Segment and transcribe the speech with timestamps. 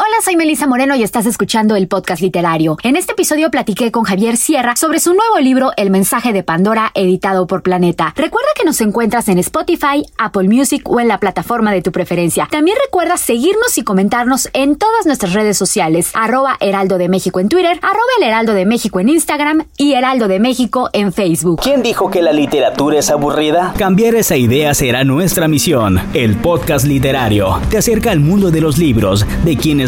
[0.00, 2.76] Hola, soy Melissa Moreno y estás escuchando el podcast literario.
[2.84, 6.92] En este episodio platiqué con Javier Sierra sobre su nuevo libro El mensaje de Pandora,
[6.94, 8.14] editado por Planeta.
[8.14, 12.46] Recuerda que nos encuentras en Spotify, Apple Music o en la plataforma de tu preferencia.
[12.48, 17.48] También recuerda seguirnos y comentarnos en todas nuestras redes sociales, arroba Heraldo de México en
[17.48, 21.60] Twitter, arroba el Heraldo de México en Instagram y Heraldo de México en Facebook.
[21.60, 23.74] ¿Quién dijo que la literatura es aburrida?
[23.76, 26.00] Cambiar esa idea será nuestra misión.
[26.14, 29.87] El podcast literario te acerca al mundo de los libros, de quienes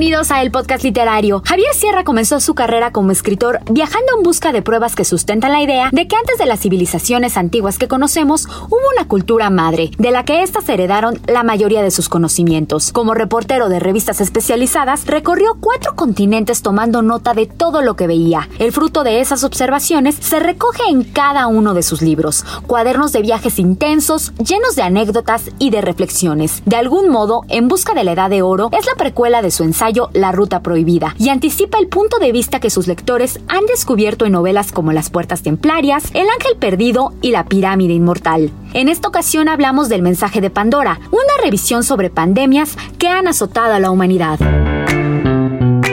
[0.00, 1.42] Bienvenidos a el podcast literario.
[1.44, 5.60] Javier Sierra comenzó su carrera como escritor viajando en busca de pruebas que sustentan la
[5.60, 10.10] idea de que antes de las civilizaciones antiguas que conocemos hubo una cultura madre, de
[10.10, 12.92] la que éstas heredaron la mayoría de sus conocimientos.
[12.92, 18.48] Como reportero de revistas especializadas, recorrió cuatro continentes tomando nota de todo lo que veía.
[18.58, 23.20] El fruto de esas observaciones se recoge en cada uno de sus libros, cuadernos de
[23.20, 26.62] viajes intensos, llenos de anécdotas y de reflexiones.
[26.64, 29.62] De algún modo, En busca de la edad de oro es la precuela de su
[29.62, 34.24] ensayo La Ruta Prohibida y anticipa el punto de vista que sus lectores han descubierto
[34.24, 38.52] en novelas como Las Puertas Templarias, El Ángel Perdido y La Pirámide Inmortal.
[38.72, 43.74] En esta ocasión hablamos del mensaje de Pandora, una revisión sobre pandemias que han azotado
[43.74, 44.38] a la humanidad.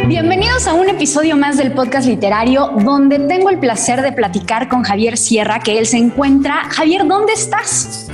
[0.07, 4.83] Bienvenidos a un episodio más del podcast literario donde tengo el placer de platicar con
[4.83, 6.65] Javier Sierra, que él se encuentra.
[6.69, 8.09] Javier, ¿dónde estás?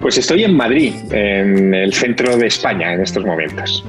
[0.00, 3.84] Pues estoy en Madrid, en el centro de España en estos momentos.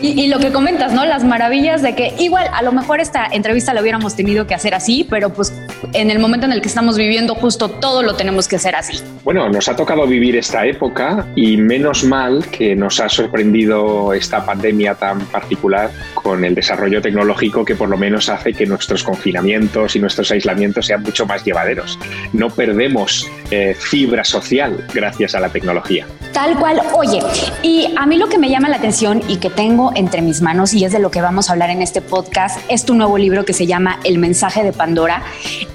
[0.00, 1.04] Y, y, lo que comentas, ¿no?
[1.04, 4.74] Las maravillas de que igual a lo mejor esta entrevista la hubiéramos tenido que hacer
[4.74, 5.52] así, pero pues
[5.92, 9.02] en el momento en el que estamos viviendo justo todo lo tenemos que hacer así.
[9.24, 14.44] Bueno, nos ha tocado vivir esta época y menos mal que nos ha sorprendido esta
[14.44, 19.96] pandemia tan particular con el desarrollo tecnológico que por lo menos hace que nuestros confinamientos
[19.96, 21.98] y nuestros aislamientos sean mucho más llevaderos.
[22.32, 26.06] No perdemos eh, fibra social gracias a la tecnología.
[26.32, 27.20] Tal cual, oye,
[27.62, 30.74] y a mí lo que me llama la atención y que tengo entre mis manos
[30.74, 33.44] y es de lo que vamos a hablar en este podcast es tu nuevo libro
[33.44, 35.22] que se llama El mensaje de Pandora.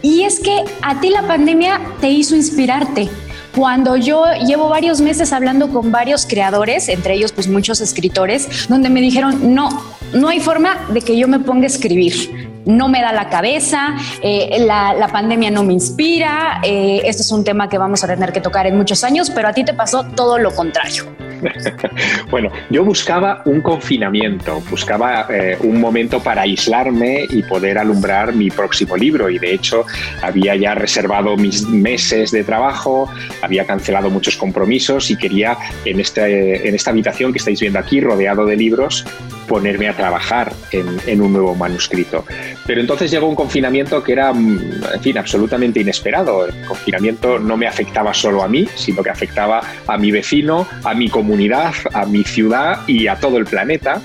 [0.01, 3.09] Y es que a ti la pandemia te hizo inspirarte.
[3.55, 8.89] Cuando yo llevo varios meses hablando con varios creadores, entre ellos pues muchos escritores, donde
[8.89, 9.69] me dijeron, no,
[10.13, 13.95] no hay forma de que yo me ponga a escribir no me da la cabeza,
[14.21, 18.41] eh, la, pandemia no me inspira, eh, es un tema que vamos a tener que
[18.41, 21.05] tocar en muchos años, pero a ti te pasó todo lo contrario.
[22.29, 28.49] bueno, yo buscaba un confinamiento, buscaba eh, un momento para aislarme y poder alumbrar mi
[28.49, 29.85] próximo libro y de hecho
[30.21, 33.09] había ya reservado mis meses de trabajo,
[33.41, 38.01] había cancelado muchos compromisos y quería en, este, en esta habitación que estáis viendo aquí,
[38.01, 39.05] rodeado de libros,
[39.51, 42.23] ponerme a trabajar en, un nuevo manuscrito.
[42.65, 46.45] Pero entonces llegó un confinamiento que era, en fin, absolutamente inesperado.
[46.45, 50.93] El confinamiento no me afectaba solo a mí, sino que afectaba a mi vecino, a
[50.93, 54.01] mi comunidad, a mi ciudad y a todo el planeta.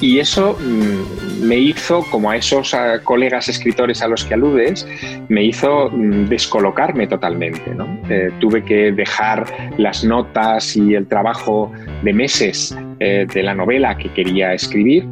[0.00, 2.72] Y eso mmm, me hizo, como a esos
[3.02, 4.86] colegas escritores a los que aludes,
[5.28, 7.64] me hizo mmm, descolocarme totalmente.
[8.08, 9.44] Eh, tuve que dejar
[9.76, 11.72] las notas y el trabajo
[12.04, 15.06] de meses eh, de la novela que quería escribir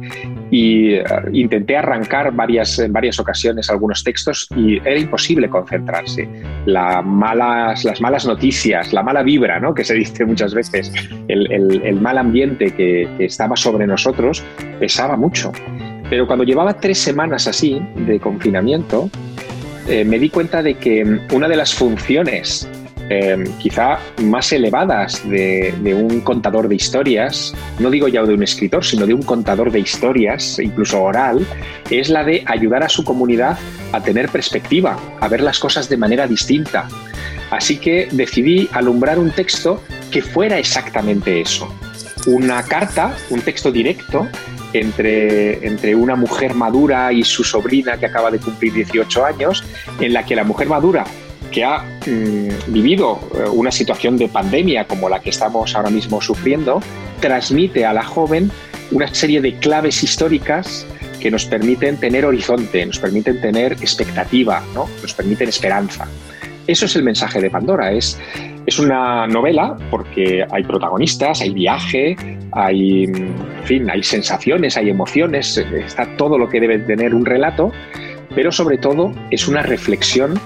[0.49, 6.27] y uh, intenté arrancar varias, en varias ocasiones algunos textos y era imposible concentrarse.
[6.65, 9.73] La malas, las malas noticias, la mala vibra, ¿no?
[9.73, 10.91] que se dice muchas veces,
[11.27, 14.43] el mal ambiente que, que estaba sobre nosotros
[14.79, 15.51] pesaba mucho.
[16.09, 19.09] Pero cuando llevaba tres semanas así de confinamiento,
[19.87, 21.03] eh, me di cuenta de que
[21.33, 22.69] una de las funciones
[23.09, 28.43] eh, quizá más elevadas de, de, un contador de historias, no digo ya de un
[28.43, 31.45] escritor, sino de un contador de historias, incluso oral,
[31.89, 33.57] es la de ayudar a su comunidad
[33.91, 36.87] a tener perspectiva, a ver las cosas de manera distinta.
[37.51, 41.71] Así que decidí alumbrar un texto que fuera exactamente eso.
[42.25, 44.27] Una carta, un texto directo
[44.73, 49.63] entre, entre, una mujer madura y su sobrina que acaba de cumplir 18 años,
[49.99, 51.05] en la que la mujer madura
[51.53, 56.19] que ha mm, vivido eh, una situación de pandemia como la que estamos ahora mismo
[56.19, 56.81] sufriendo,
[57.21, 58.51] transmite a la joven
[58.91, 60.85] una serie de claves históricas
[61.21, 64.89] que nos permiten tener horizonte, nos permiten tener expectativa, ¿no?
[65.01, 66.05] nos permiten esperanza.
[66.67, 67.91] Eso es el mensaje de Pandora.
[67.91, 68.19] Es,
[68.65, 72.15] es una novela porque hay protagonistas, hay viaje,
[72.51, 77.71] hay, en fin, hay sensaciones, hay emociones, está todo lo que debe tener un relato,
[78.33, 80.39] pero sobre todo es una reflexión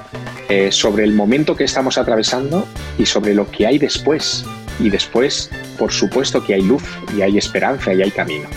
[0.49, 2.67] eh, sobre el momento que estamos atravesando
[2.97, 4.45] y sobre lo que hay después.
[4.79, 6.83] Y después, por supuesto, que hay luz
[7.17, 8.47] y hay esperanza y hay camino.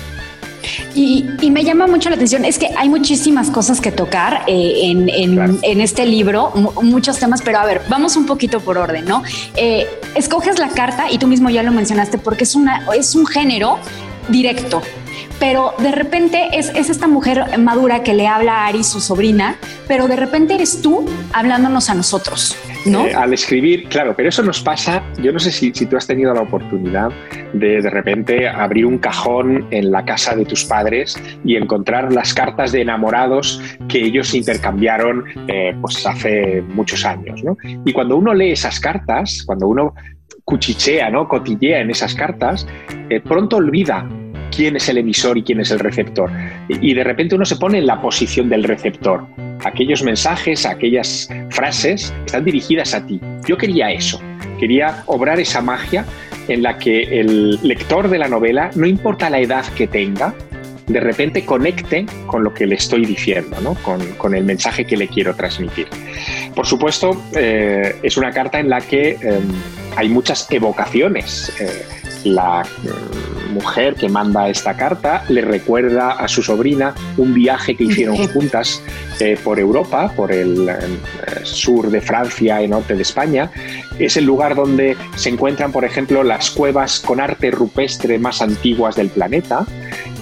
[0.94, 5.80] Y, me llama mucho la atención, es que hay muchísimas cosas que tocar eh, en,
[5.80, 6.52] este libro,
[6.82, 9.22] muchos temas, pero a ver, vamos un poquito por orden, ¿no?
[9.56, 13.26] Eh, escoges la carta y tú mismo ya lo mencionaste porque es, una, es un
[13.26, 13.78] género
[14.28, 14.82] directo,
[15.40, 19.56] pero de repente es, esta mujer madura que le habla a Ari, su sobrina,
[19.88, 23.06] pero de repente eres tú hablándonos a nosotros, ¿no?
[23.06, 26.34] Eh, al escribir, claro, pero eso nos pasa, yo no sé si, tú has tenido
[26.34, 27.10] la oportunidad
[27.54, 32.34] de de repente abrir un cajón en la casa de tus padres y encontrar las
[32.34, 37.56] cartas de enamorados que ellos intercambiaron eh, pues hace muchos años, ¿no?
[37.84, 39.94] Y cuando uno lee esas cartas, cuando uno
[40.44, 41.28] cuchichea, ¿no?
[41.28, 42.66] cotillea en esas cartas,
[43.08, 44.06] eh, pronto olvida
[44.54, 46.30] quién es el emisor y quién es el receptor.
[46.68, 49.26] Y de repente uno se pone en la posición del receptor.
[49.64, 53.20] Aquellos mensajes, aquellas frases están dirigidas a ti.
[53.46, 54.20] Yo quería eso,
[54.58, 56.04] quería obrar esa magia
[56.48, 60.34] en la que el lector de la novela, no importa la edad que tenga,
[60.86, 63.76] de repente conecte con lo que le estoy diciendo, ¿no?
[64.18, 65.86] con, el mensaje que le quiero transmitir.
[66.54, 69.52] Por supuesto, eh, es una carta en la que em,
[69.96, 71.52] hay muchas evocaciones.
[71.60, 71.84] Eh,
[72.24, 72.66] la
[73.50, 78.82] mujer que manda esta carta le recuerda a su sobrina un viaje que hicieron juntas
[79.20, 80.74] eh, por Europa, por el eh,
[81.42, 83.50] sur de Francia y norte de España.
[83.98, 88.96] Es el lugar donde se encuentran, por ejemplo, las cuevas con arte rupestre más antiguas
[88.96, 89.66] del planeta.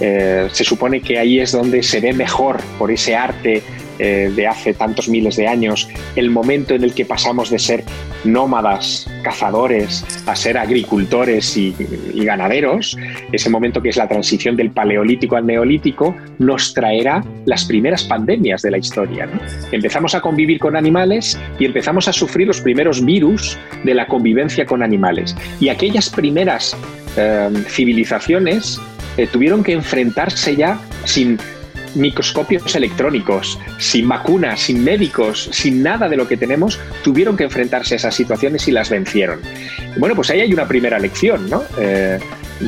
[0.01, 3.63] Eh, se supone que ahí es donde se ve mejor por ese arte
[3.99, 7.83] eh, de hace tantos miles de años, el momento en el que pasamos de ser
[8.23, 11.75] nómadas, cazadores, a ser agricultores y,
[12.13, 12.97] ganaderos,
[13.31, 18.61] ese momento que es la transición del paleolítico al neolítico, nos traerá las primeras pandemias
[18.61, 19.29] de la historia.
[19.71, 24.65] Empezamos a convivir con animales y empezamos a sufrir los primeros virus de la convivencia
[24.65, 25.35] con animales.
[25.59, 26.75] Y aquellas primeras
[27.17, 28.79] eh, civilizaciones
[29.17, 31.37] eh, tuvieron que enfrentarse ya sin
[31.95, 37.95] microscopios electrónicos, sin vacunas, sin médicos, sin nada de lo que tenemos, tuvieron que enfrentarse
[37.95, 39.41] a esas situaciones y las vencieron.
[39.97, 41.63] Bueno, pues ahí hay una primera lección, ¿no?
[41.77, 42.19] Eh,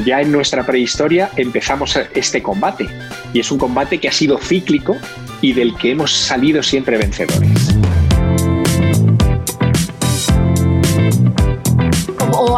[0.06, 2.88] ya en nuestra prehistoria empezamos este combate
[3.33, 4.97] y es un combate que ha sido cíclico
[5.41, 7.70] y del que hemos salido siempre vencedores.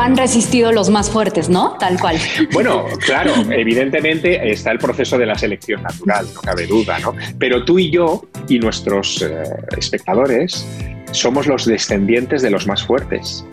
[0.04, 1.78] Han resistido los más fuertes, ¿no?
[1.80, 2.18] Tal cual.
[2.52, 7.16] Bueno, claro, evidentemente está el proceso de la selección natural, no cabe duda, ¿no?
[7.40, 9.44] Pero tú y yo y nuestros eh,
[9.78, 10.68] espectadores
[11.12, 13.46] somos los descendientes de los más fuertes.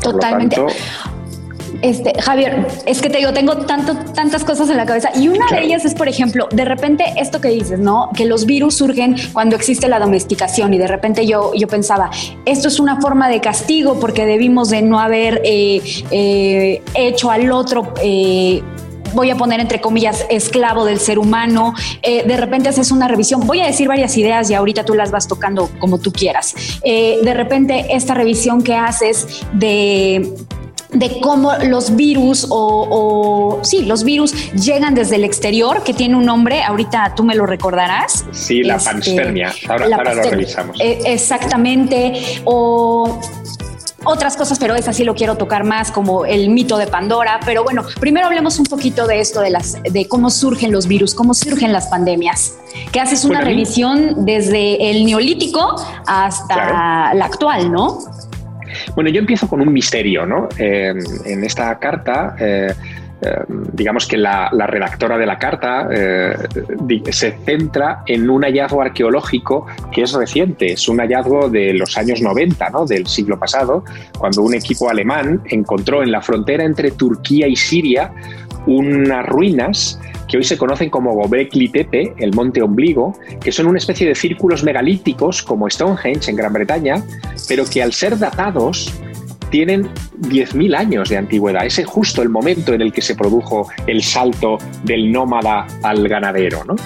[0.00, 0.56] Totalmente.
[1.80, 5.46] Este, Javier, es que te digo, tengo tanto, tantas cosas en la cabeza y una
[5.48, 8.10] de ellas es, por ejemplo, de repente esto que dices, ¿no?
[8.14, 12.10] Que los virus surgen cuando existe la domesticación y de repente yo, yo pensaba,
[12.44, 15.80] esto es una forma de castigo porque debimos de no haber eh,
[16.10, 17.94] eh, hecho al otro.
[18.02, 18.62] Eh,
[19.14, 21.74] voy a poner entre comillas, esclavo del ser humano.
[22.02, 23.46] de repente haces una revisión.
[23.46, 26.54] Voy a decir varias ideas y ahorita tú las vas tocando como tú quieras.
[26.82, 30.32] de repente esta revisión que haces de
[30.92, 36.24] de cómo los virus o, sí, los virus llegan desde el exterior, que tiene un
[36.24, 38.24] nombre, ahorita tú me lo recordarás.
[38.32, 40.78] Sí, la este, ahora, lo revisamos.
[40.80, 43.20] Eh, exactamente, o
[44.04, 47.40] otras cosas, pero esa sí lo quiero tocar más, como el mito de Pandora.
[47.44, 51.14] Pero bueno, primero hablemos un poquito de esto, de, las, de cómo surgen los virus,
[51.14, 52.54] cómo surgen las pandemias,
[52.90, 58.00] que haces una revisión desde el neolítico hasta la actual, ¿no?
[58.94, 60.48] Bueno, yo empiezo con un misterio, ¿no?
[60.58, 60.92] Eh,
[61.24, 62.72] en esta carta, eh,
[63.22, 63.36] eh,
[63.72, 65.88] digamos que la, redactora de la carta
[67.10, 72.20] se centra en un hallazgo arqueológico que es reciente, es un hallazgo de los años
[72.20, 72.84] 90, ¿no?
[72.84, 73.84] del siglo pasado,
[74.18, 78.12] cuando un equipo alemán encontró en la frontera entre Turquía y Siria
[78.66, 79.98] unas ruinas
[80.32, 84.14] que hoy se conocen como Gobekli Tepe, el monte ombligo, que son una especie de
[84.14, 87.04] círculos megalíticos como Stonehenge en Gran Bretaña,
[87.48, 88.90] pero que al ser datados
[89.50, 89.90] tienen
[90.22, 91.66] 10.000 años de antigüedad.
[91.66, 96.06] Ese es justo el momento en el que se produjo el salto del nómada al
[96.08, 96.64] ganadero.
[96.64, 96.76] ¿no?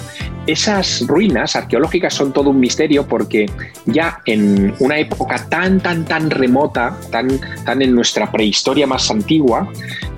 [0.47, 3.47] Esas ruinas arqueológicas son todo un misterio porque
[3.85, 7.27] ya en una época tan, tan, tan remota, tan,
[7.65, 9.69] tan en nuestra prehistoria más antigua,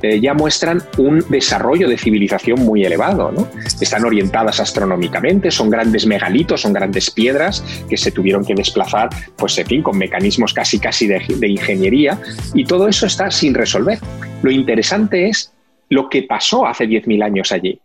[0.04, 3.32] eh, ya muestran un desarrollo de civilización muy elevado.
[3.32, 3.48] ¿no?
[3.82, 9.58] Están orientadas astronómicamente, son grandes megalitos, son grandes piedras que se tuvieron que desplazar, pues
[9.58, 12.20] en fin, con mecanismos casi casi de, de ingeniería,
[12.54, 14.00] y todo eso está sin resolver.
[14.42, 15.54] Lo interesante es
[15.90, 17.82] lo que pasó hace 10.000 años allí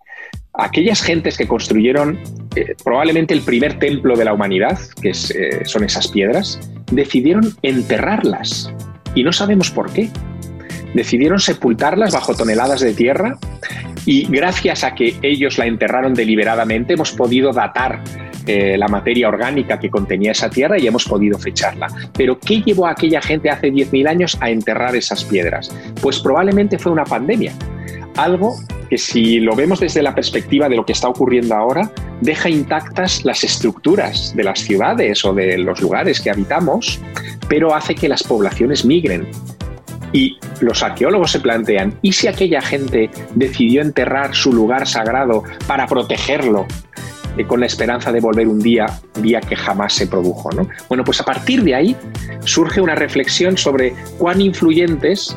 [0.55, 2.19] aquellas gentes que construyeron
[2.55, 8.73] eh, probablemente el primer templo de la humanidad, que eh, son esas piedras, decidieron enterrarlas.
[9.15, 10.09] Y no sabemos por qué.
[10.95, 13.37] Decidieron sepultarlas bajo toneladas de tierra
[14.07, 18.03] y gracias a que ellos la enterraron deliberadamente hemos podido datar
[18.47, 21.87] eh, la materia orgánica que contenía esa tierra y hemos podido fecharla.
[22.13, 25.75] Pero ¿qué llevó a aquella gente hace 10.000 años a enterrar esas piedras?
[26.03, 27.53] Pues probablemente fue una pandemia.
[28.17, 28.57] Algo
[28.89, 33.25] que si lo vemos desde la perspectiva de lo que está ocurriendo ahora, deja intactas
[33.25, 37.01] las estructuras de las ciudades o de los lugares que habitamos,
[37.49, 39.27] pero hace que las poblaciones migren.
[40.13, 45.87] Y los arqueólogos se plantean, ¿y si aquella gente decidió enterrar su lugar sagrado para
[45.87, 46.67] protegerlo
[47.37, 48.87] eh, con la esperanza de volver un día,
[49.21, 50.51] día que jamás se produjo.
[50.53, 50.69] ¿no?
[50.89, 51.97] Bueno, pues a partir de ahí
[52.45, 55.37] surge una reflexión sobre cuán influyentes?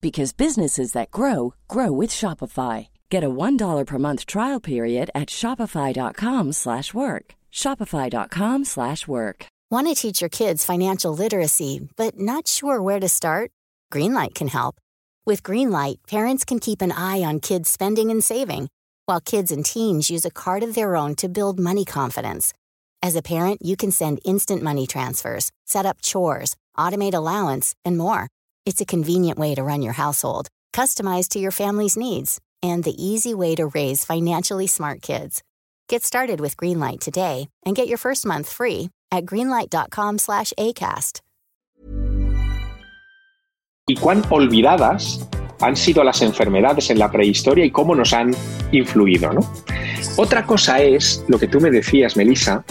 [0.00, 2.88] because businesses that grow grow with Shopify.
[3.10, 7.34] Get a $1 per month trial period at Shopify.com slash work.
[7.52, 9.46] Shopify.com slash work.
[9.70, 13.50] Want to teach your kids financial literacy but not sure where to start?
[13.92, 14.76] Greenlight can help.
[15.26, 18.68] With Greenlight, parents can keep an eye on kids' spending and saving,
[19.06, 22.54] while kids and teens use a card of their own to build money confidence.
[23.02, 27.98] As a parent, you can send instant money transfers, set up chores, automate allowance, and
[27.98, 28.28] more.
[28.66, 32.94] It's a convenient way to run your household, customized to your family's needs, and the
[33.02, 35.42] easy way to raise financially smart kids.
[35.88, 41.20] Get started with Greenlight today and get your first month free at greenlight.com/acast.
[43.88, 45.26] Y cuán olvidadas
[45.60, 48.34] han sido las enfermedades en la prehistoria y cómo nos han
[48.72, 49.40] influido, ¿no?
[50.16, 52.64] Otra cosa es lo que tú me decías, Melissa,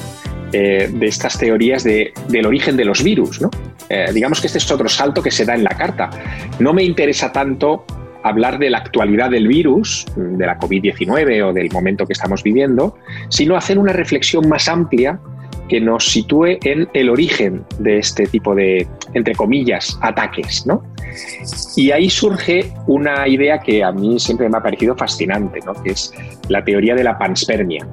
[0.51, 3.41] eh, de estas teorías de, del origen de los virus.
[3.41, 3.49] ¿no?
[3.89, 6.09] Eh, digamos que este es otro salto que se da en la carta.
[6.59, 7.85] No me interesa tanto
[8.23, 12.97] hablar de la actualidad del virus, de la COVID-19 o del momento que estamos viviendo,
[13.29, 15.19] sino hacer una reflexión más amplia
[15.69, 20.65] que nos sitúe en el origen de este tipo de, entre comillas, ataques.
[20.65, 20.83] ¿no?
[21.75, 25.73] Y ahí surge una idea que a mí siempre me ha parecido fascinante, ¿no?
[25.73, 26.13] que es
[26.49, 27.87] la teoría de la panspermia.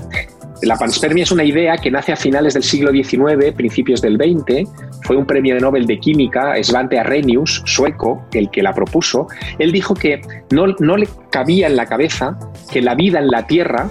[0.62, 4.68] La panspermia es una idea que nace a finales del siglo XIX, principios del XX.
[5.02, 9.28] Fue un premio de Nobel de Química, Svante Arrhenius, sueco, el que la propuso.
[9.58, 10.20] Él dijo que
[10.50, 12.38] no, no le cabía en la cabeza
[12.72, 13.88] que la vida en la Tierra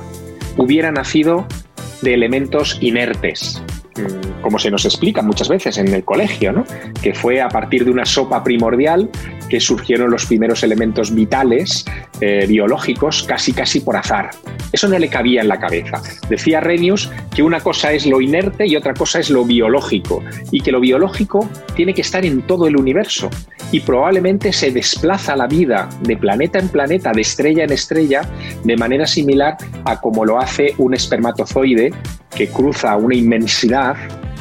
[0.57, 1.45] hubiera nacido
[2.01, 3.61] de elementos inertes,
[3.97, 6.65] mm, como se nos explica muchas veces en el colegio, ¿no?
[7.01, 9.09] que fue a partir de una sopa primordial
[9.49, 11.85] que surgieron los primeros elementos vitales
[12.21, 14.31] eh, biológicos casi casi por azar.
[14.71, 16.01] Eso no le cabía en la cabeza.
[16.29, 20.61] Decía Renius que una cosa es lo inerte y otra cosa es lo biológico, y
[20.61, 23.29] que lo biológico tiene que estar en todo el universo,
[23.71, 28.21] y probablemente se desplaza la vida de planeta en planeta, de estrella en estrella,
[28.63, 31.93] de manera similar a como lo hace un espermatozoide
[32.35, 33.95] que cruza una inmensidad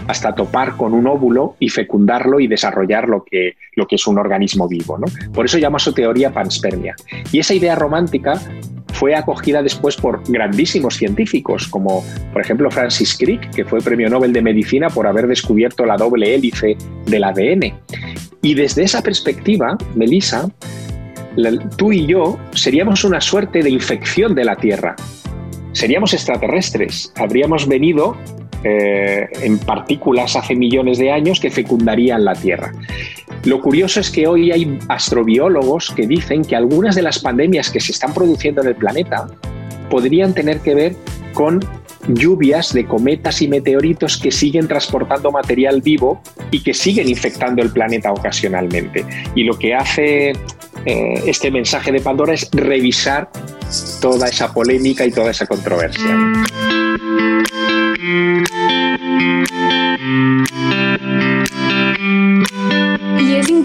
[0.06, 4.18] hasta topar con un óvulo y fecundarlo y desarrollar lo que, lo que es un
[4.18, 4.98] organismo vivo.
[4.98, 5.06] ¿no?
[5.32, 6.94] Por eso llama su teoría panspermia.
[7.32, 8.40] Y esa idea romántica
[8.94, 14.32] fue acogida después por grandísimos científicos, como por ejemplo Francis Crick, que fue premio Nobel
[14.32, 17.74] de Medicina por haber descubierto la doble hélice del ADN.
[18.40, 20.48] Y desde esa perspectiva, Melissa,
[21.76, 24.94] tú y yo seríamos una suerte de infección de la Tierra.
[25.72, 28.16] Seríamos extraterrestres, habríamos venido
[28.64, 32.72] eh, en partículas hace millones de años que fecundarían la Tierra.
[33.44, 37.80] Lo curioso es que hoy hay astrobiólogos que dicen que algunas de las pandemias que
[37.80, 39.26] se están produciendo en el planeta
[39.90, 40.96] podrían tener que ver
[41.34, 41.60] con
[42.08, 47.70] lluvias de cometas y meteoritos que siguen transportando material vivo y que siguen infectando el
[47.70, 49.04] planeta ocasionalmente.
[49.34, 50.30] Y lo que hace
[50.86, 53.30] eh, este mensaje de Pandora es revisar
[54.00, 56.44] toda esa polémica y toda esa controversia.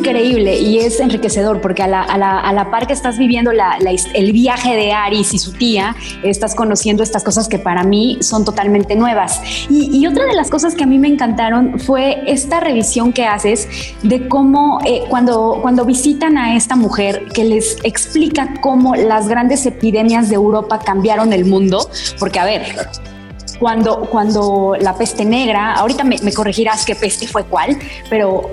[0.09, 3.51] Increíble y es enriquecedor porque a la, a la, a la par que estás viviendo
[3.51, 8.45] el viaje de Aris y su tía, estás conociendo estas cosas que para mí son
[8.45, 9.41] totalmente nuevas.
[9.69, 13.25] Y, y otra de las cosas que a mí me encantaron fue esta revisión que
[13.25, 13.67] haces
[14.01, 19.65] de cómo eh, cuando, cuando visitan a esta mujer que les explica cómo las grandes
[19.65, 22.63] epidemias de Europa cambiaron el mundo, porque a ver,
[23.59, 27.77] cuando, cuando la peste negra, ahorita me, me, corregirás qué peste fue cuál,
[28.09, 28.49] pero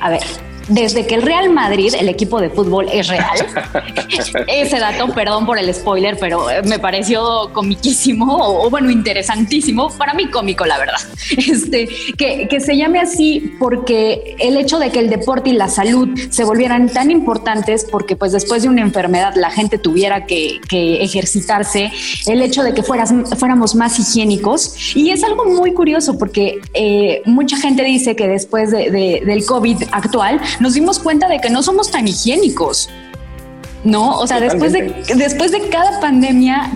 [0.00, 0.22] a ver,
[0.68, 3.46] desde que el Real Madrid, el equipo de fútbol, es real.
[4.48, 9.90] Ese dato, perdón por el spoiler, pero me pareció comiquísimo o, bueno, interesantísimo.
[9.90, 10.98] Para mí cómico, la verdad.
[11.52, 15.68] Este, que, que se llame así porque el hecho de que el deporte y la
[15.68, 20.60] salud se volvieran tan importantes porque pues después de una enfermedad la gente tuviera que,
[20.68, 21.90] que ejercitarse,
[22.26, 24.96] el hecho de que fueras, fuéramos más higiénicos.
[24.96, 29.44] Y es algo muy curioso porque eh, mucha gente dice que después de, de, del
[29.44, 32.88] COVID actual, nos dimos cuenta de que no somos tan higiénicos.
[33.84, 34.18] ¿No?
[34.18, 36.70] O sea, después de, después de cada pandemia,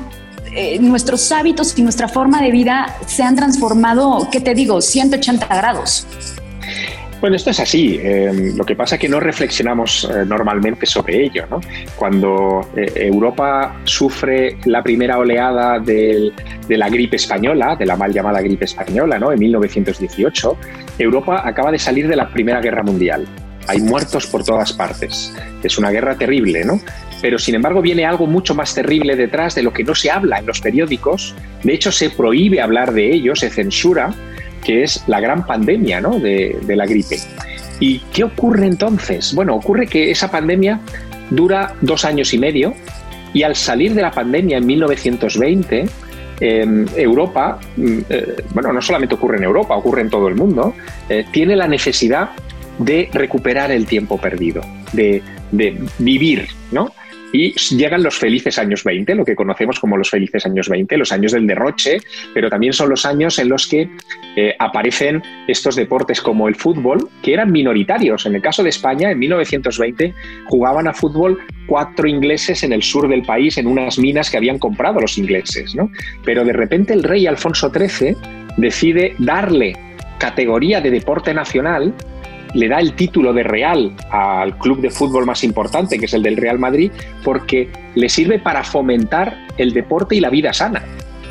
[0.58, 5.46] eh, nuestros hábitos y nuestra forma de vida se han transformado, ¿qué te digo?, 180
[5.48, 6.06] grados.
[7.20, 7.98] Bueno, esto es así.
[8.00, 11.44] Eh, lo que pasa es que no reflexionamos eh, normalmente sobre ello.
[11.50, 11.60] ¿no?
[11.96, 16.32] Cuando Europa sufre la primera oleada de
[16.68, 19.32] la gripe española, de la mal llamada gripe española, ¿no?
[19.32, 20.56] en 1918,
[20.98, 23.26] Europa acaba de salir de la Primera Guerra Mundial
[23.68, 25.32] hay muertos por todas partes.
[25.62, 26.80] Es una guerra terrible, ¿no?
[27.20, 30.38] Pero sin embargo viene algo mucho más terrible detrás de lo que no se habla
[30.38, 31.34] en los periódicos.
[31.62, 34.14] De hecho, se prohíbe hablar de ello, se censura,
[34.62, 36.18] que es la gran pandemia ¿no?
[36.18, 37.18] de, la gripe.
[37.80, 39.34] ¿Y qué ocurre entonces?
[39.34, 40.80] Bueno, ocurre que esa pandemia
[41.30, 42.74] dura dos años y medio
[43.32, 45.86] y al salir de la pandemia en 1920,
[46.40, 50.74] em, Europa, mm, eh, bueno, no solamente ocurre en Europa, ocurre en todo el mundo,
[51.08, 52.30] eh, tiene la necesidad
[52.78, 55.22] de recuperar el tiempo perdido, de,
[55.98, 56.92] vivir, ¿no?
[57.32, 61.12] Y llegan los felices años 20, lo que conocemos como los felices años 20, los
[61.12, 61.98] años del derroche,
[62.32, 63.90] pero también son los años en los que
[64.36, 68.26] eh, aparecen estos deportes como el fútbol, que eran minoritarios.
[68.26, 70.14] En el caso de España, en 1920,
[70.46, 74.58] jugaban a fútbol cuatro ingleses en el sur del país, en unas minas que habían
[74.58, 75.74] comprado los ingleses.
[75.74, 75.90] ¿no?
[76.24, 78.16] Pero de repente el rey Alfonso XIII
[78.56, 79.76] decide darle
[80.18, 81.92] categoría de deporte nacional
[82.56, 86.22] le da el título de Real al club de fútbol más importante, que es el
[86.22, 86.90] del Real Madrid,
[87.22, 90.82] porque le sirve para fomentar el deporte y la vida sana.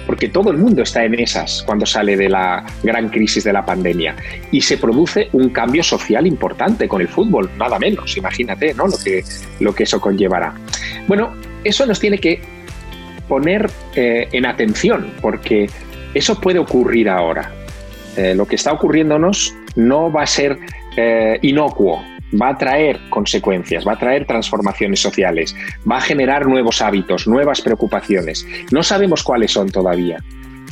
[0.06, 3.66] Porque todo el mundo está en esas cuando sale de la gran crisis de la
[3.66, 4.16] pandemia.
[4.52, 8.86] Y se produce un cambio social importante con el fútbol, nada menos, imagínate ¿no?
[8.86, 9.24] lo, que,
[9.60, 10.54] lo que eso conllevará.
[11.08, 11.34] Bueno,
[11.64, 12.40] eso nos tiene que
[13.28, 15.68] poner eh, en atención, porque
[16.14, 17.52] eso puede ocurrir ahora.
[18.16, 20.58] Eh, lo que está ocurriéndonos no va a ser
[20.98, 22.02] eh, inocuo,
[22.42, 25.56] va a traer consecuencias, va a traer transformaciones sociales,
[25.90, 28.48] va a generar nuevos hábitos, nuevas preocupaciones.
[28.72, 30.18] No sabemos cuáles son todavía,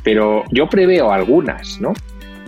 [0.04, 1.94] pero yo preveo algunas, ¿no?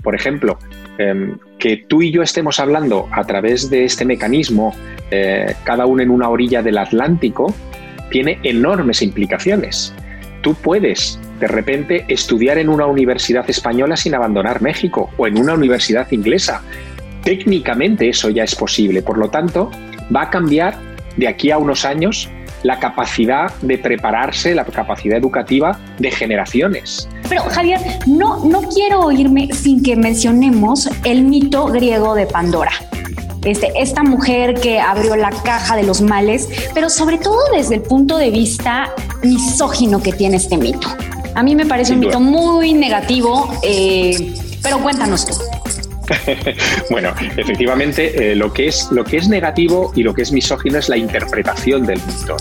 [0.03, 0.59] Por ejemplo,
[0.97, 4.73] em, que tú y yo estemos hablando a través de este mecanismo,
[5.11, 7.53] eh, cada uno en una orilla del Atlántico,
[8.11, 9.93] tiene enormes implicaciones.
[10.41, 15.53] Tú puedes de repente estudiar en una universidad española sin abandonar México o en una
[15.53, 16.61] universidad inglesa
[17.25, 19.71] Técnicamente eso ya es posible, por lo tanto,
[20.15, 20.77] va a cambiar
[21.17, 22.29] de aquí a unos años
[22.61, 27.09] la capacidad de prepararse, la capacidad educativa de generaciones.
[27.27, 32.71] Pero Javier, no, no quiero irme sin que mencionemos el mito griego de Pandora.
[33.43, 37.81] Este, esta mujer que abrió la caja de los males, pero sobre todo desde el
[37.81, 40.87] punto de vista misógino que tiene este mito.
[41.35, 44.33] A mí me parece un mito muy negativo, eh,
[44.63, 45.33] pero cuéntanos tú.
[46.89, 50.77] bueno, efectivamente, eh, lo, que es, lo que es negativo y lo que es misógino
[50.77, 52.37] es la interpretación del mito.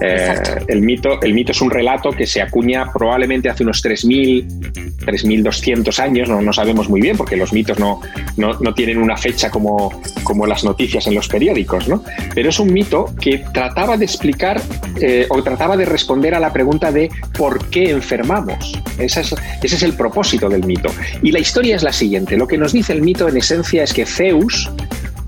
[0.00, 0.34] Eh,
[0.66, 5.98] el, mito el mito es un relato que se acuña probablemente hace unos 3.000, 3.200
[6.00, 8.00] años, no, no sabemos muy bien porque los mitos no,
[8.36, 12.02] no, tienen una fecha como, como las noticias en los periódicos, ¿no?
[12.34, 14.60] pero es un mito que trataba de explicar
[15.00, 18.72] eh, o trataba de responder a la pregunta de por qué enfermamos.
[18.98, 20.90] Ese es, ese es el propósito del mito.
[21.22, 22.36] Y la historia es la siguiente.
[22.36, 24.70] Lo que nos dice el mito en esencia es que Zeus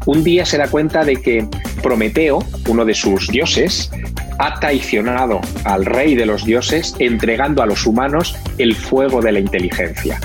[0.06, 1.46] un día se da cuenta de que
[1.82, 3.90] Prometeo, uno de sus dioses,
[4.38, 9.40] ha traicionado al rey de los dioses entregando a los humanos el fuego de la
[9.40, 10.20] inteligencia.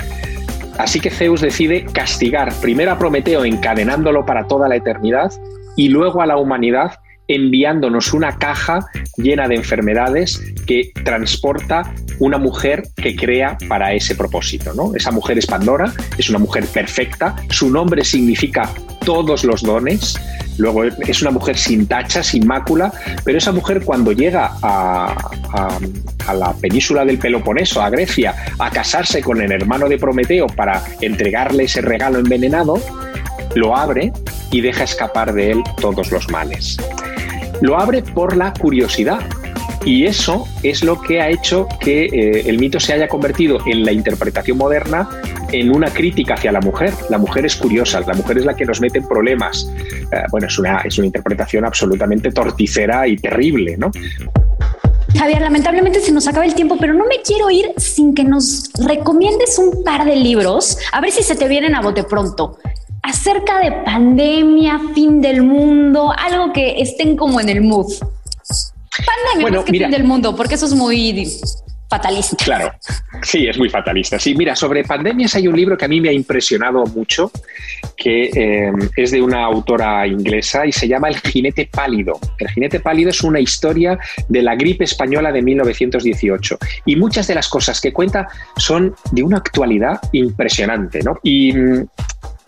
[0.78, 5.30] Así que Zeus decide castigar primero a Prometeo encadenándolo para toda la eternidad
[5.76, 6.98] y luego a la humanidad
[7.28, 8.80] enviándonos una caja
[9.16, 14.74] llena de enfermedades que transporta una mujer que crea para ese propósito.
[14.74, 14.94] ¿no?
[14.94, 18.68] Esa mujer es Pandora, es una mujer perfecta, su nombre significa
[19.04, 20.18] todos los dones,
[20.58, 22.92] luego es una mujer sin tacha, sin mácula,
[23.24, 25.16] pero esa mujer cuando llega a,
[26.34, 31.64] la península del Peloponeso, a Grecia, a casarse con el hermano de Prometeo para entregarle
[31.64, 32.80] ese regalo envenenado,
[33.54, 34.12] lo abre
[34.50, 36.78] y deja escapar de él todos los males.
[37.60, 39.20] Lo abre por la curiosidad.
[39.84, 43.84] Y eso es lo que ha hecho que eh, el mito se haya convertido en
[43.84, 45.08] la interpretación moderna
[45.52, 46.92] en una crítica hacia la mujer.
[47.10, 49.68] La mujer es curiosa, la mujer es la que nos mete en problemas.
[50.10, 53.90] Eh, bueno, es una, es una interpretación absolutamente torticera y terrible, ¿no?
[55.16, 58.70] Javier, lamentablemente se nos acaba el tiempo, pero no me quiero ir sin que nos
[58.86, 62.58] recomiendes un par de libros, a ver si se te vienen a bote pronto
[63.02, 67.92] acerca de pandemia, fin del mundo, algo que estén como en el mood.
[69.34, 71.12] Pandemia más que fin del mundo, porque eso es muy
[71.92, 72.36] fatalista.
[72.42, 72.72] Claro,
[73.22, 74.18] sí, es muy fatalista.
[74.18, 77.30] Sí, mira, sobre pandemias hay un libro que a mí me ha impresionado mucho,
[77.96, 82.18] que eh, es de una autora inglesa y se llama El jinete pálido.
[82.38, 87.34] El jinete pálido es una historia de la gripe española de 1918 y muchas de
[87.34, 88.26] las cosas que cuenta
[88.56, 91.18] son de una actualidad impresionante, ¿no?
[91.22, 91.52] Y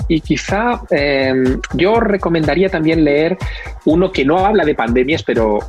[0.07, 3.39] y quizá em, yo recomendaría también leer
[3.87, 5.61] uno que no habla de pandemias, pero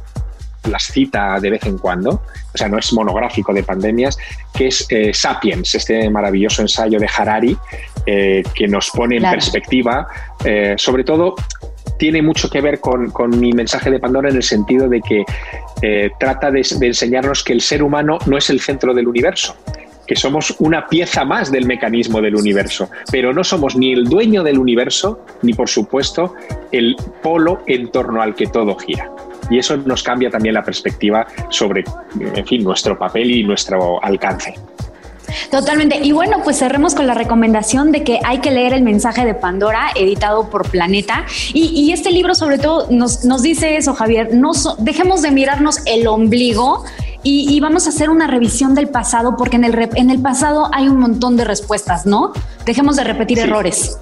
[0.67, 2.21] las cita de vez en cuando,
[2.54, 4.17] o sea, no es monográfico de pandemias,
[4.54, 7.58] que es eh, Sapiens, este maravilloso ensayo de Harari,
[8.06, 10.08] eh, que nos pone en perspectiva,
[10.43, 11.36] eh, sobre todo
[11.97, 15.23] tiene mucho que ver con, mi mensaje de Pandora en el sentido de que
[16.19, 19.56] trata de enseñarnos que el ser humano no es el centro del universo,
[20.06, 24.43] que somos una pieza más del mecanismo del universo, pero no somos ni el dueño
[24.43, 26.36] del universo, ni por supuesto
[26.71, 29.10] el polo en torno al que todo gira.
[29.49, 31.84] Y eso nos cambia también la perspectiva sobre,
[32.19, 34.55] en fin, nuestro papel y nuestro alcance.
[35.51, 35.99] Totalmente.
[36.03, 39.34] Y bueno, pues cerremos con la recomendación de que hay que leer el mensaje de
[39.34, 41.25] Pandora, editado por Planeta.
[41.53, 46.08] Y, este libro sobre todo nos, nos dice eso, Javier, no dejemos de mirarnos el
[46.08, 46.84] ombligo
[47.23, 50.88] y, vamos a hacer una revisión del pasado porque en el, en el pasado hay
[50.88, 52.34] un montón de respuestas, ¿no?
[52.65, 53.97] Dejemos de repetir errores.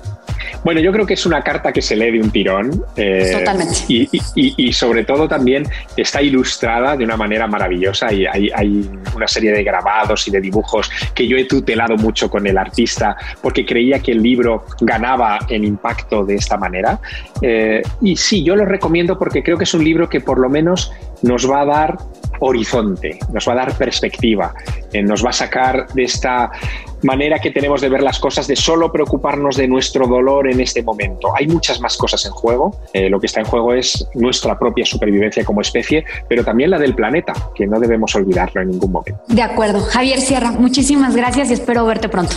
[0.63, 2.83] Bueno, yo creo que es una carta que se lee de un tirón.
[2.95, 3.75] Eh, Totalmente.
[3.87, 9.63] Y, sobre todo también está ilustrada de una manera maravillosa y hay, una serie de
[9.63, 14.11] grabados y de dibujos que yo he tutelado mucho con el artista porque creía que
[14.11, 16.99] el libro ganaba en impacto de esta manera.
[17.41, 20.49] Eh, y sí, yo lo recomiendo porque creo que es un libro que por lo
[20.49, 21.97] menos nos va a dar
[22.39, 24.53] horizonte, nos va a dar perspectiva,
[24.91, 26.51] eh, nos va a sacar de esta
[27.03, 30.83] manera que tenemos de ver las cosas, de solo preocuparnos de nuestro dolor en este
[30.83, 31.35] momento.
[31.35, 32.75] Hay muchas más cosas en juego.
[32.93, 36.79] Eh, lo que está en juego es nuestra propia supervivencia como especie, pero también la
[36.79, 39.21] del planeta, que no debemos olvidarlo en ningún momento.
[39.27, 39.81] De acuerdo.
[39.81, 42.35] Javier Sierra, muchísimas gracias y espero verte pronto.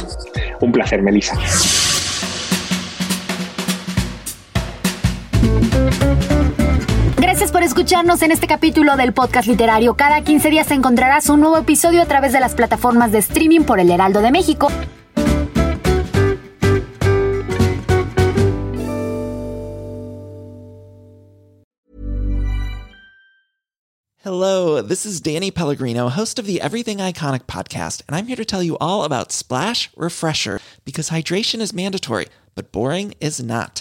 [0.60, 1.36] Un placer, Melissa.
[7.56, 9.94] Por escucharnos en este capítulo del podcast literario.
[9.94, 13.80] Cada 15 días encontrarás un nuevo episodio a través de las plataformas de streaming por
[13.80, 14.68] El Heraldo de México.
[24.22, 28.44] Hello, this is Danny Pellegrino, host of the Everything Iconic podcast, and I'm here to
[28.44, 33.80] tell you all about Splash Refresher because hydration is mandatory, but boring is not.